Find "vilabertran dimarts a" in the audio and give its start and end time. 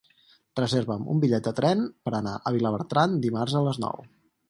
2.59-3.67